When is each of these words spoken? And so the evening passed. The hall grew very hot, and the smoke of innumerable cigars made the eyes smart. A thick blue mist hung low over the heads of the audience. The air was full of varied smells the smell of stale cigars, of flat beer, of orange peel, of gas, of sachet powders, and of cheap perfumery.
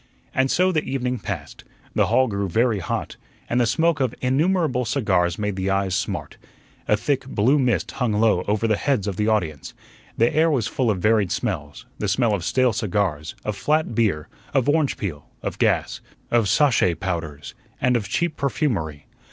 And 0.33 0.49
so 0.49 0.71
the 0.71 0.81
evening 0.81 1.19
passed. 1.19 1.63
The 1.93 2.07
hall 2.07 2.27
grew 2.27 2.49
very 2.49 2.79
hot, 2.79 3.17
and 3.47 3.61
the 3.61 3.67
smoke 3.67 3.99
of 3.99 4.15
innumerable 4.19 4.83
cigars 4.83 5.37
made 5.37 5.55
the 5.55 5.69
eyes 5.69 5.93
smart. 5.93 6.37
A 6.87 6.97
thick 6.97 7.27
blue 7.27 7.59
mist 7.59 7.91
hung 7.91 8.13
low 8.13 8.41
over 8.47 8.67
the 8.67 8.77
heads 8.77 9.05
of 9.05 9.15
the 9.17 9.27
audience. 9.27 9.75
The 10.17 10.35
air 10.35 10.49
was 10.49 10.65
full 10.65 10.89
of 10.89 10.97
varied 11.03 11.31
smells 11.31 11.85
the 11.99 12.07
smell 12.07 12.33
of 12.33 12.43
stale 12.43 12.73
cigars, 12.73 13.35
of 13.45 13.55
flat 13.55 13.93
beer, 13.93 14.27
of 14.55 14.67
orange 14.67 14.97
peel, 14.97 15.27
of 15.43 15.59
gas, 15.59 16.01
of 16.31 16.49
sachet 16.49 16.95
powders, 16.95 17.53
and 17.79 17.95
of 17.95 18.09
cheap 18.09 18.35
perfumery. 18.35 19.05